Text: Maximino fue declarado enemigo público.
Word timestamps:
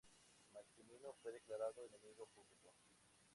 Maximino 0.51 1.13
fue 1.21 1.31
declarado 1.31 1.85
enemigo 1.85 2.25
público. 2.33 2.73